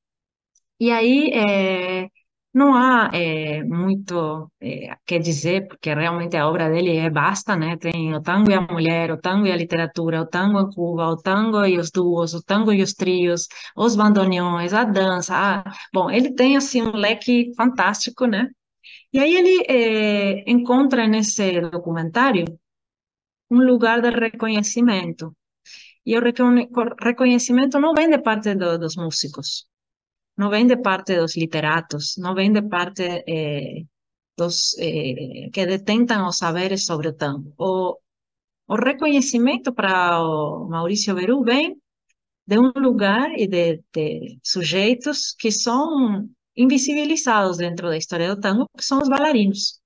[0.80, 2.08] e aí é,
[2.52, 7.76] não há é, muito é, que dizer, porque realmente a obra dele é basta, né?
[7.76, 11.08] Tem o tango e a mulher, o tango e a literatura, o tango em Cuba,
[11.08, 15.34] o tango e os duos, o tango e os trios, os bandoneões, a dança.
[15.36, 18.48] Ah, bom, ele tem assim um leque fantástico, né?
[19.12, 22.44] E aí ele é, encontra nesse documentário
[23.50, 25.34] um lugar de reconhecimento.
[26.04, 26.22] E o
[27.02, 29.67] reconhecimento não vem de parte do, dos músicos,
[30.38, 33.82] não vem de parte dos literatos, não vem de parte eh,
[34.36, 37.52] dos eh, que detentam os saberes sobre o tango.
[37.58, 37.98] O,
[38.68, 41.76] o reconhecimento para o Maurício Beru vem
[42.46, 48.66] de um lugar e de, de sujeitos que são invisibilizados dentro da história do tango,
[48.76, 49.80] que são os bailarinos.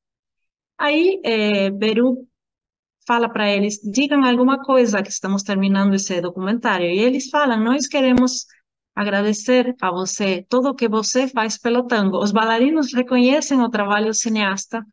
[0.78, 2.28] Aí, eh, Beru
[3.06, 7.86] fala para eles, digam alguma coisa, que estamos terminando esse documentário, e eles falam, nós
[7.86, 8.46] queremos
[8.94, 12.18] agradecer a você tudo o que você faz pelo tango.
[12.18, 14.84] Os bailarinos reconhecem o trabalho cineasta,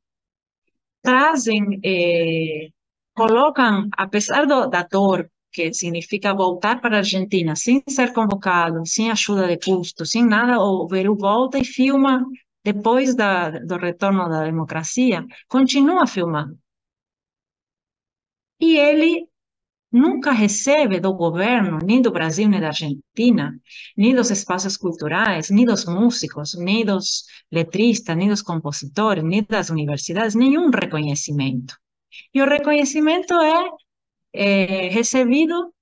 [1.02, 2.70] trazem, eh,
[3.14, 9.10] colocam, apesar do, da dor, que significa voltar para a Argentina sem ser convocado, sem
[9.12, 12.24] ajuda de custo, sem nada, o Veru volta e filma
[12.64, 16.58] depois da, do retorno da democracia, continua filmando.
[18.60, 19.29] E ele
[19.92, 23.60] nunca recebe do governo, nem do Brasil, nem da Argentina,
[23.98, 29.70] nem dos espaços culturais, nem dos músicos, nem dos letristas, nem dos compositores, nem das
[29.70, 31.76] universidades, nenhum reconhecimento.
[32.34, 33.70] E o reconhecimento é,
[34.34, 35.74] é recebido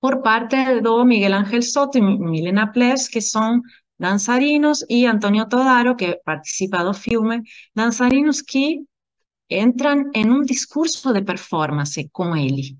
[0.00, 3.60] por parte do Miguel Ángel Soto e Milena Ples, que são
[3.98, 7.42] dançarinos, e Antônio Todaro, que participa do filme,
[7.74, 8.80] dançarinos que
[9.48, 12.76] entram em um discurso de performance com ele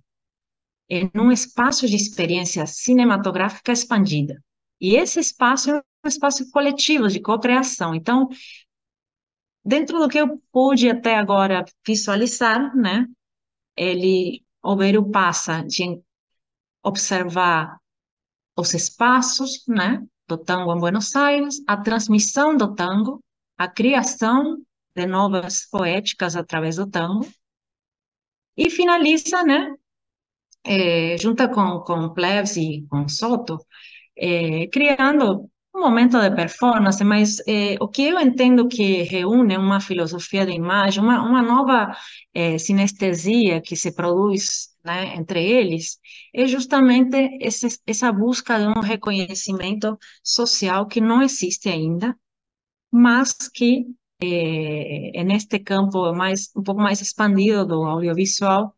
[0.94, 4.44] em um espaço de experiência cinematográfica expandida.
[4.78, 7.94] E esse espaço é um espaço coletivo de cocriação.
[7.94, 8.28] Então,
[9.64, 13.06] dentro do que eu pude até agora visualizar, né,
[13.74, 15.98] ele, o Beiro passa de
[16.84, 17.78] observar
[18.54, 23.24] os espaços, né, do tango em Buenos Aires, a transmissão do tango,
[23.56, 24.62] a criação
[24.94, 27.26] de novas poéticas através do tango,
[28.54, 29.74] e finaliza, né,
[30.64, 33.58] é, junto com, com Plebs e com Soto,
[34.16, 39.80] é, criando um momento de performance, mas é, o que eu entendo que reúne uma
[39.80, 41.96] filosofia de imagem, uma, uma nova
[42.34, 45.98] é, sinestesia que se produz né, entre eles,
[46.34, 52.16] é justamente esse, essa busca de um reconhecimento social que não existe ainda,
[52.90, 53.86] mas que
[54.22, 58.76] é, neste campo mais um pouco mais expandido do audiovisual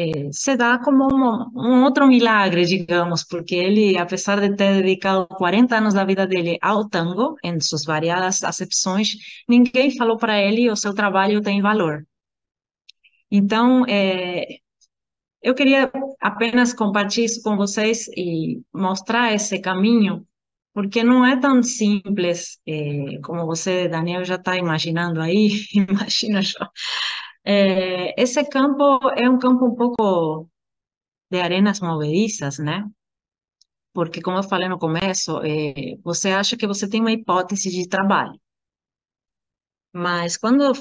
[0.00, 5.26] eh, se dá como um, um, outro milagre, digamos, porque ele, apesar de ter dedicado
[5.28, 9.08] 40 anos da vida dele ao tango, em suas variadas acepções,
[9.48, 12.06] ninguém falou para ele o seu trabalho tem valor.
[13.30, 14.58] Então, eh,
[15.42, 20.26] eu queria apenas compartilhar isso com vocês e mostrar esse caminho,
[20.74, 26.70] porque não é tão simples eh, como você, Daniel, já está imaginando aí, imagina já
[27.50, 30.48] é, esse campo é um campo um pouco
[31.30, 32.84] de arenas movedizas, né?
[33.94, 37.88] Porque, como eu falei no começo, é, você acha que você tem uma hipótese de
[37.88, 38.38] trabalho.
[39.92, 40.74] Mas quando o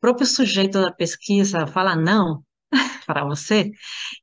[0.00, 2.44] próprio sujeito da pesquisa fala não,
[3.06, 3.70] para você.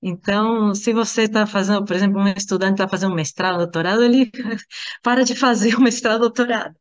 [0.01, 4.29] Então, se você está fazendo, por exemplo, um estudante está fazendo um mestrado, doutorado, ele
[5.03, 6.75] para de fazer o mestrado, doutorado.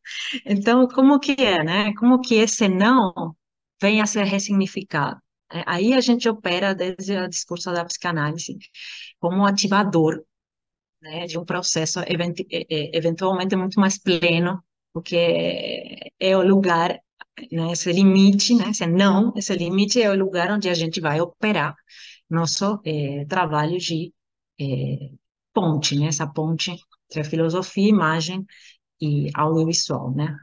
[0.45, 1.93] Então, como que é, né?
[1.95, 3.35] Como que esse não
[3.81, 5.19] vem a ser ressignificado?
[5.51, 8.57] É, aí a gente opera desde o discurso da psicanálise
[9.19, 10.23] como ativador
[11.01, 11.99] né, de um processo
[12.93, 16.99] eventualmente muito mais pleno, porque é o lugar,
[17.51, 21.19] né, esse limite, né, esse não, esse limite é o lugar onde a gente vai
[21.21, 21.75] operar
[22.29, 24.13] nosso é, trabalho de
[24.59, 25.11] é,
[25.53, 26.71] ponte, né, essa ponte
[27.09, 28.45] entre filosofia, imagem
[29.01, 30.35] e audiovisual, né?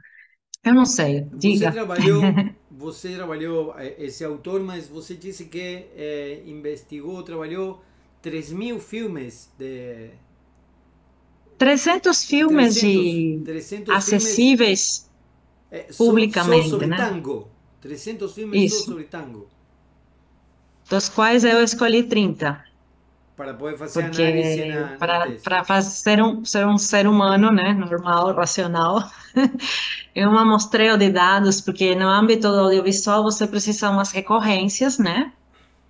[0.63, 1.71] Eu não sei, diga.
[1.71, 2.21] Você trabalhou,
[2.69, 7.81] você trabalhou eh, esse autor, mas você disse que é, investigou, trabalhou
[8.21, 10.09] 3 mil filmes de...
[11.57, 15.09] 300 filmes 300, de 300 acessíveis
[15.69, 16.97] filmes, é, publicamente, só sobre né?
[16.97, 17.47] tango.
[17.81, 18.79] 300 filmes Isso.
[18.79, 19.47] só sobre tango.
[20.89, 22.70] Dos quais eu escolhi 30
[23.41, 27.73] para poder fazer Porque análise na, para, para fazer um, ser um ser humano, né,
[27.73, 29.03] normal, racional,
[30.13, 35.33] eu não mostrei de dados, porque no âmbito do audiovisual você precisa umas recorrências, né,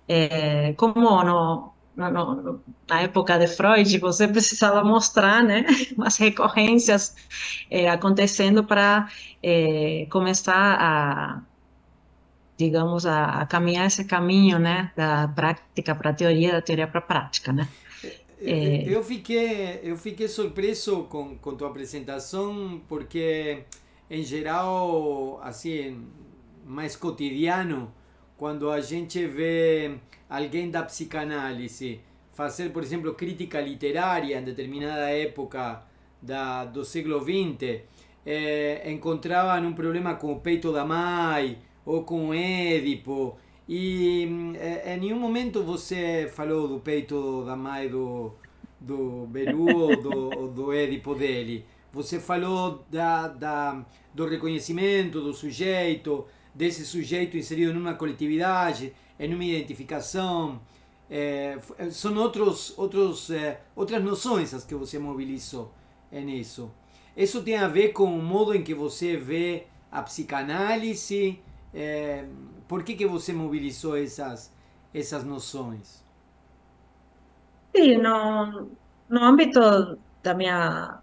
[0.08, 7.14] é, como no, no, na época de Freud, você precisava mostrar, né, umas recorrências
[7.70, 9.08] é, acontecendo para
[9.42, 11.51] é, começar a
[12.62, 17.00] digamos, a, a caminhar esse caminho, né, da prática para a teoria, da teoria para
[17.00, 17.68] a prática, né?
[18.40, 18.88] É...
[18.88, 23.62] Eu fiquei eu fiquei surpreso com, com tua apresentação porque
[24.10, 26.04] em geral assim
[26.66, 27.92] mais cotidiano
[28.36, 29.94] quando a gente vê
[30.28, 32.00] alguém da psicanálise
[32.32, 35.84] fazer por exemplo crítica literária em determinada época
[36.20, 37.82] da, do século XX
[38.26, 43.36] é, encontravam um problema com o peito da mãe ou com Édipo.
[43.68, 48.32] E em nenhum momento você falou do peito da mãe do,
[48.80, 51.64] do Beru ou do, do Édipo dele.
[51.92, 59.44] Você falou da, da, do reconhecimento do sujeito, desse sujeito inserido numa coletividade, em uma
[59.44, 60.60] identificação.
[61.10, 61.58] É,
[61.90, 65.70] são outros, outros, é, outras noções as que você mobilizou
[66.10, 66.70] nisso.
[67.16, 71.38] Isso tem a ver com o modo em que você vê a psicanálise,
[71.72, 72.26] é,
[72.68, 74.52] por que, que você mobilizou essas,
[74.92, 76.04] essas noções?
[77.74, 78.70] Sim, no,
[79.08, 79.60] no âmbito
[80.22, 81.02] da minha,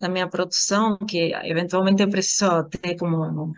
[0.00, 3.54] da minha produção, que eventualmente eu preciso ter como,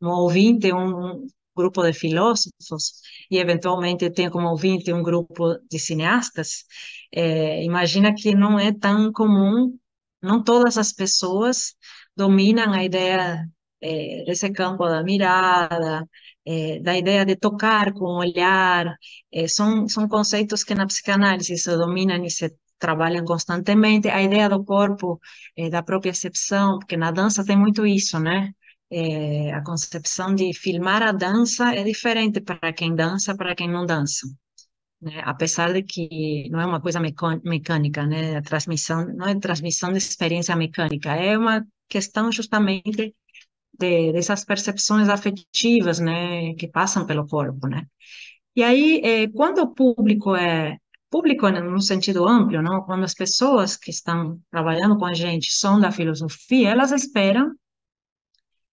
[0.00, 6.64] como ouvinte um grupo de filósofos e eventualmente tenho como ouvinte um grupo de cineastas,
[7.12, 9.78] é, imagina que não é tão comum,
[10.22, 11.76] não todas as pessoas
[12.16, 13.46] dominam a ideia
[13.80, 16.06] é, desse campo da mirada,
[16.46, 18.96] é, da ideia de tocar com o olhar,
[19.32, 24.08] é, são, são conceitos que na psicanálise se dominam e se trabalham constantemente.
[24.08, 25.20] A ideia do corpo,
[25.70, 28.52] da própria excepção, porque na dança tem muito isso, né?
[29.52, 34.26] a concepção de filmar a dança é diferente para quem dança, para quem não dança.
[35.00, 35.20] Né?
[35.24, 38.36] Apesar de que não é uma coisa mecânica, né?
[38.36, 43.14] A transmissão não é transmissão de experiência mecânica, é uma questão justamente
[43.78, 47.86] de, dessas percepções afetivas, né, que passam pelo corpo, né.
[48.56, 50.76] E aí, é, quando o público é
[51.10, 52.82] público no sentido amplo, não?
[52.82, 57.54] Quando as pessoas que estão trabalhando com a gente são da filosofia, elas esperam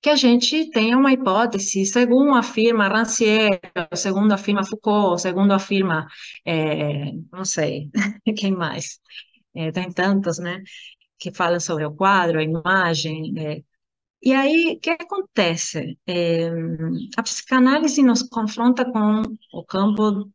[0.02, 3.60] que a gente tenha uma hipótese, segundo afirma Rancière,
[3.96, 6.08] segundo afirma Foucault, segundo afirma,
[6.46, 7.90] é, não sei,
[8.38, 9.00] quem mais?
[9.56, 10.62] É, tem tantos, né,
[11.18, 13.64] que falam sobre o quadro, a imagem, é,
[14.26, 16.00] e aí, o que acontece?
[16.08, 16.50] É,
[17.18, 19.22] a psicanálise nos confronta com
[19.54, 20.32] o campo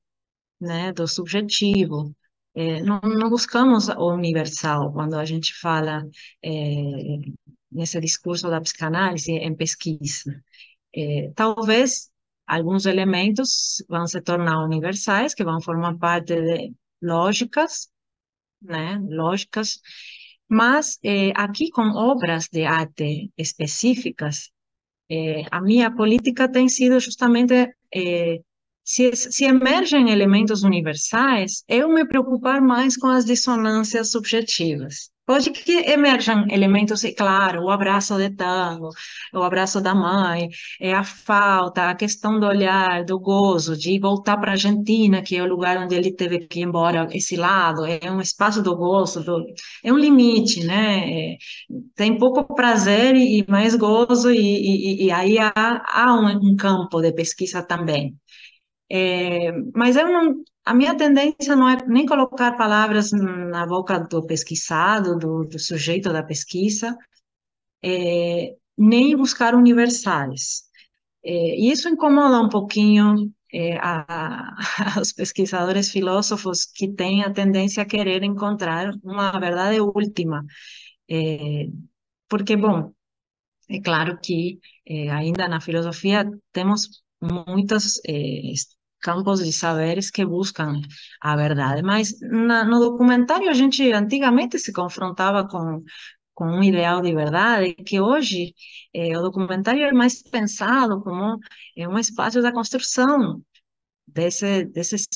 [0.61, 2.15] né, do subjetivo.
[2.55, 6.05] É, não, não, buscamos o universal quando a gente fala
[6.45, 6.51] é,
[7.71, 10.43] nesse discurso da psicanálise em pesquisa.
[10.95, 12.11] É, talvez
[12.47, 16.73] alguns elementos vão se tornar universais, que vão formar parte de
[17.03, 17.89] lógicas,
[18.63, 19.81] né, lógicas
[20.51, 24.51] mas eh, aqui com obras de arte específicas,
[25.11, 28.41] eh, a minha política tem sido justamente eh,
[28.85, 35.11] se, se emergem elementos universais, eu me preocupar mais com as dissonâncias subjetivas.
[35.31, 38.89] Pode que emerjam elementos, é claro, o abraço de tango,
[39.33, 40.49] o abraço da mãe,
[40.81, 45.37] é a falta, a questão do olhar, do gozo, de voltar para a Argentina, que
[45.37, 48.77] é o lugar onde ele teve que ir embora, esse lado, é um espaço do
[48.77, 49.47] gozo, do,
[49.85, 51.35] é um limite, né?
[51.35, 51.37] É,
[51.95, 57.01] tem pouco prazer e mais gozo, e, e, e aí há, há um, um campo
[57.01, 58.17] de pesquisa também.
[58.91, 64.27] É, mas eu não, a minha tendência não é nem colocar palavras na boca do
[64.27, 66.97] pesquisado, do, do sujeito da pesquisa,
[67.85, 70.65] é, nem buscar universais.
[71.25, 73.33] É, e isso incomoda um pouquinho
[73.81, 80.45] a, a, os pesquisadores filósofos que têm a tendência a querer encontrar uma verdade última.
[82.31, 82.79] Porque, bom,
[83.71, 84.61] é claro que
[85.19, 86.21] ainda na filosofia
[86.53, 86.81] temos
[87.23, 88.53] muitos é,
[89.01, 90.81] campos de saberes que buscam
[91.21, 95.83] a verdade, mas na, no documentário a gente antigamente se confrontava com
[96.35, 98.55] com um ideal de verdade, que hoje
[98.95, 101.39] é, o documentário é mais pensado como
[101.77, 103.43] é um espaço da construção
[104.07, 105.07] desse, desses,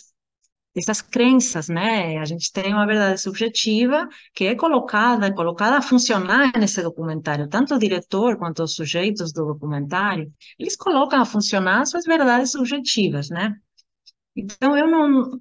[0.75, 2.19] dessas crenças, né?
[2.19, 7.49] A gente tem uma verdade subjetiva que é colocada, colocada a funcionar nesse documentário.
[7.49, 13.31] Tanto o diretor quanto os sujeitos do documentário, eles colocam a funcionar suas verdades subjetivas,
[13.31, 13.55] né?
[14.37, 15.41] Então, eu não,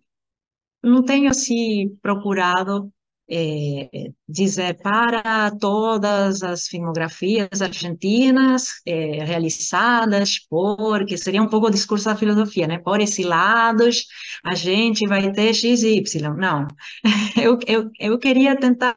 [0.84, 2.92] não tenho, assim, procurado
[3.30, 3.90] é,
[4.28, 12.06] dizer para todas as filmografias argentinas é, realizadas por, que seria um pouco o discurso
[12.06, 12.80] da filosofia, né?
[12.80, 14.06] Por exilados,
[14.46, 16.36] a gente vai ter XY.
[16.38, 16.68] Não,
[17.42, 18.96] eu, eu, eu queria tentar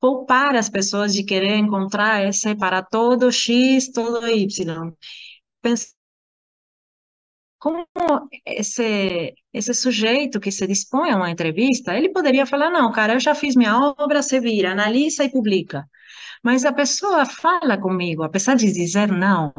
[0.00, 4.92] poupar as pessoas de querer encontrar esse para todo X, todo Y.
[5.62, 5.92] Pensar
[7.62, 7.86] como
[8.44, 13.20] esse, esse sujeito que se dispõe a uma entrevista, ele poderia falar, não, cara, eu
[13.20, 15.88] já fiz minha obra, você vira, analisa e publica.
[16.42, 19.52] Mas a pessoa fala comigo, apesar de dizer não,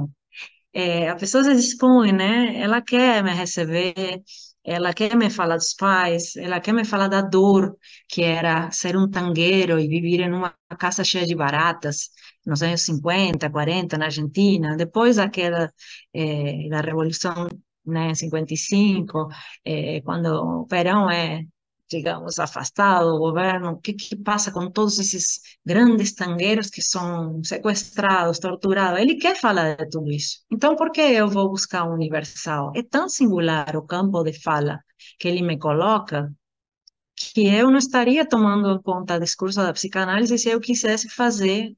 [0.74, 2.60] é, a pessoa se dispõe, né?
[2.62, 4.22] Ela quer me receber,
[4.66, 7.78] ela quer me falar dos pais, ela quer me falar da dor
[8.10, 12.10] que era ser um tangueiro e viver em uma casa cheia de baratas,
[12.46, 15.72] nos anos 50, 40, na Argentina, depois daquela,
[16.14, 17.48] é, da Revolução
[17.86, 19.28] né, 55,
[19.66, 21.44] eh, quando o Perón é,
[21.90, 27.44] digamos, afastado do governo, o que, que passa com todos esses grandes tangueiros que são
[27.44, 29.00] sequestrados, torturados?
[29.00, 30.40] Ele quer falar de tudo isso.
[30.52, 32.72] Então, por que eu vou buscar o universal?
[32.76, 34.80] É tão singular o campo de fala
[35.20, 36.32] que ele me coloca
[37.16, 41.76] que eu não estaria tomando em conta o discurso da psicanálise se eu quisesse fazer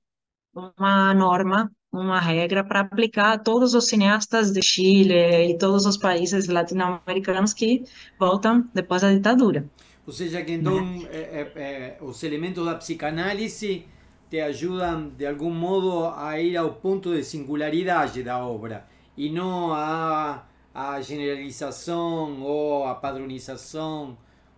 [0.54, 5.98] uma norma uma regra para aplicar a todos os cineastas de Chile e todos os
[5.98, 7.84] países latino-americanos que
[8.20, 9.66] voltam depois da ditadura.
[10.06, 13.86] Ou seja, que então é, é, os elementos da psicanálise
[14.30, 18.86] te ajudam de algum modo a ir ao ponto de singularidade da obra
[19.18, 24.18] e não a, a generalização ou a padronização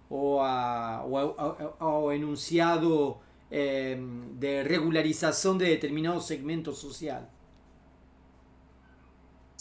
[0.10, 3.18] ou, a, ou ao, ao enunciado
[3.52, 3.98] eh,
[4.34, 7.24] de regularização de determinado segmento social.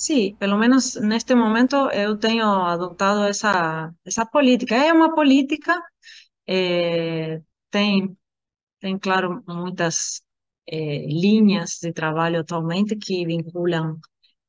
[0.04, 4.74] Sí, pelo menos neste momento eu tenho adotado essa, essa política.
[4.74, 5.72] É uma política,
[6.46, 8.16] eh, tem,
[8.80, 10.22] tem, claro, muitas
[10.66, 14.00] eh, linhas de trabalho atualmente que vinculam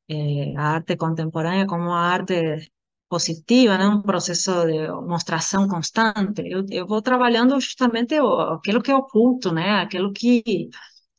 [0.08, 2.72] eh, a arte contemporânea como a arte
[3.08, 3.86] positiva, né?
[3.88, 6.42] um processo de mostração constante.
[6.46, 9.80] Eu, eu vou trabalhando justamente aquilo que é oculto, né?
[9.80, 10.42] aquilo que,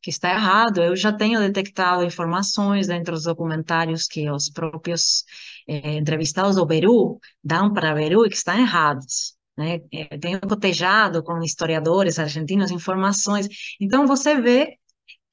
[0.01, 0.81] que está errado.
[0.81, 5.23] Eu já tenho detectado informações dentro dos documentários que os próprios
[5.67, 9.35] eh, entrevistados do Peru dão para Peru e que estão errados.
[9.57, 9.81] Né?
[9.91, 13.47] Eu tenho cotejado com historiadores argentinos informações.
[13.81, 14.77] Então, você vê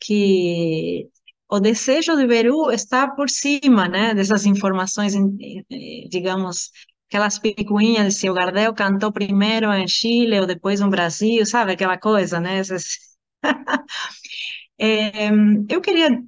[0.01, 1.09] que
[1.49, 5.15] o desejo de Peru está por cima, né, dessas informações,
[6.11, 6.71] digamos,
[7.09, 11.73] aquelas picuinhas de se o Gardel cantou primeiro em Chile ou depois no Brasil, sabe,
[11.73, 12.97] aquela coisa, né, essas...
[14.79, 15.29] é,
[15.71, 16.21] eu queria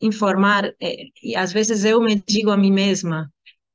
[0.00, 3.30] informar, é, e às vezes eu me digo a mim mesma,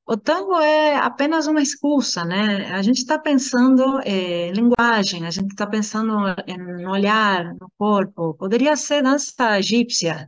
[0.06, 2.72] o tango é apenas uma excusa, né?
[2.74, 6.14] A gente está pensando em é, linguagem, a gente está pensando
[6.48, 8.34] em olhar, no corpo.
[8.34, 10.28] Poderia ser dança egípcia,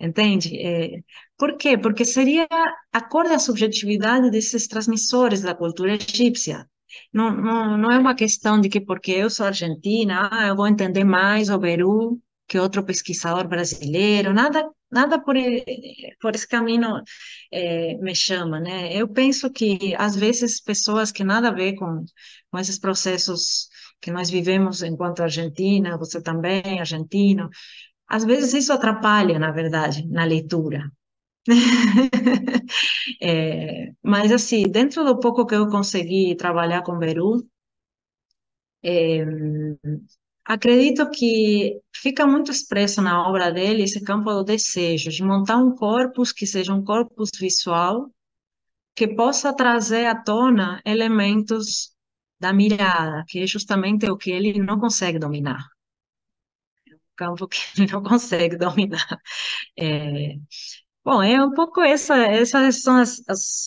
[0.00, 0.56] entende?
[0.58, 1.00] É,
[1.36, 1.76] por quê?
[1.78, 2.46] Porque seria
[2.92, 6.68] a cor da subjetividade desses transmissores da cultura egípcia.
[7.12, 10.66] Não, não, não é uma questão de que porque eu sou argentina, ah, eu vou
[10.68, 15.34] entender mais o Peru que outro pesquisador brasileiro, nada, nada por,
[16.20, 17.02] por esse caminho
[17.50, 18.94] é, me chama, né?
[18.94, 22.04] Eu penso que, às vezes, pessoas que nada a ver com,
[22.50, 23.68] com esses processos
[24.00, 27.48] que nós vivemos enquanto Argentina, você também, argentino,
[28.08, 30.90] às vezes isso atrapalha, na verdade, na leitura.
[33.22, 37.42] é, mas, assim, dentro do pouco que eu consegui trabalhar com Beru,
[38.82, 39.24] é,
[40.44, 45.74] acredito que fica muito expresso na obra dele esse campo do desejo, de montar um
[45.74, 48.10] corpus que seja um corpus visual,
[48.96, 51.92] que possa trazer à tona elementos
[52.40, 55.64] da mirada, que é justamente o que ele não consegue dominar.
[57.16, 57.58] Campo que
[57.92, 59.20] não consegue dominar.
[59.78, 60.36] É,
[61.04, 63.66] bom, é um pouco essa, essas são as, as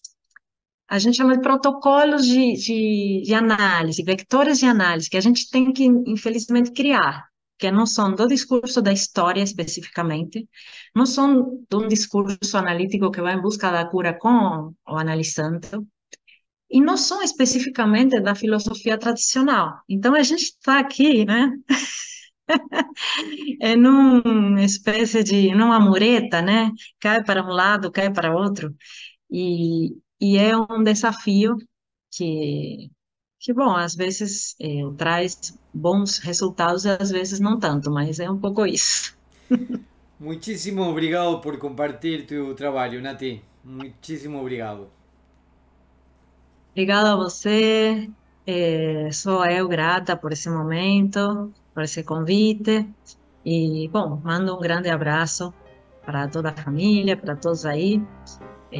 [0.90, 5.50] a gente chama de protocolos de, de, de, análise, vetores de análise, que a gente
[5.50, 7.26] tem que, infelizmente, criar,
[7.58, 10.48] que não são do discurso da história especificamente,
[10.96, 15.70] não são de um discurso analítico que vai em busca da cura com o analisante,
[16.70, 19.82] e não são especificamente da filosofia tradicional.
[19.90, 21.52] Então, a gente está aqui, né?
[23.62, 26.72] é numa espécie de, numa mureta, né?
[27.00, 28.76] Cai para um lado, cai para outro.
[29.32, 31.58] E, e é um desafio
[32.12, 32.92] que,
[33.40, 34.68] que bom, às vezes é,
[34.98, 39.18] traz bons resultados e às vezes não tanto, mas é um pouco isso.
[40.20, 43.44] Muitíssimo obrigado por compartilhar teu trabalho, Nati.
[43.64, 44.92] Muitíssimo obrigado.
[46.72, 48.10] Obrigada a você.
[48.46, 52.90] É, sou eu grata por esse momento, por esse convite.
[53.46, 55.54] E, bom, mando um grande abraço
[56.04, 58.02] para toda a família, para todos aí.
[58.72, 58.80] É,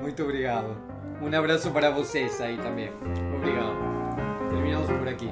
[0.00, 0.74] muito obrigado.
[1.20, 2.90] Um abraço para vocês aí também.
[3.36, 3.76] Obrigado.
[4.48, 5.28] Terminamos por aqui.